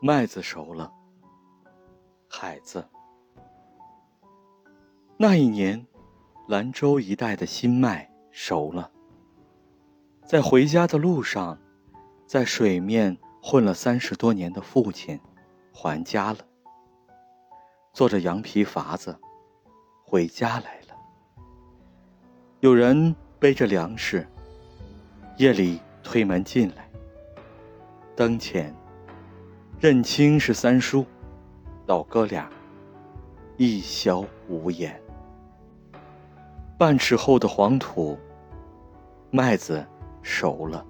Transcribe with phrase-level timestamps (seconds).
[0.00, 0.92] 麦子熟了，
[2.28, 2.86] 孩子。
[5.16, 5.84] 那一年，
[6.46, 8.92] 兰州一带的新麦熟了。
[10.24, 11.58] 在回家的路上，
[12.26, 15.18] 在水面混了三十多年的父亲，
[15.72, 16.38] 还家了。
[17.92, 19.18] 坐着羊皮筏子，
[20.04, 20.94] 回家来了。
[22.60, 24.24] 有人背着粮食，
[25.38, 26.88] 夜里推门进来。
[28.14, 28.72] 灯前，
[29.80, 31.06] 认清是三叔，
[31.86, 32.50] 老哥俩，
[33.56, 35.00] 一笑无言。
[36.76, 38.18] 半尺厚的黄土，
[39.30, 39.86] 麦子
[40.20, 40.84] 熟了。